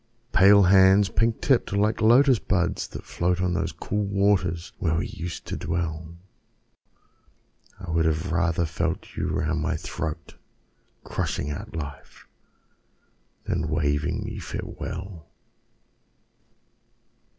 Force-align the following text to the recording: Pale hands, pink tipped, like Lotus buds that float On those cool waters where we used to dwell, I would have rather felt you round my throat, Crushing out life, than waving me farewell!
Pale 0.31 0.63
hands, 0.63 1.09
pink 1.09 1.41
tipped, 1.41 1.73
like 1.73 2.01
Lotus 2.01 2.39
buds 2.39 2.87
that 2.87 3.03
float 3.05 3.39
On 3.39 3.53
those 3.53 3.71
cool 3.71 4.03
waters 4.03 4.73
where 4.79 4.95
we 4.95 5.05
used 5.05 5.45
to 5.45 5.55
dwell, 5.55 6.17
I 7.79 7.91
would 7.91 8.05
have 8.05 8.31
rather 8.31 8.65
felt 8.65 9.15
you 9.15 9.27
round 9.27 9.61
my 9.61 9.77
throat, 9.77 10.37
Crushing 11.03 11.51
out 11.51 11.75
life, 11.75 12.27
than 13.43 13.69
waving 13.69 14.23
me 14.23 14.39
farewell! 14.39 15.27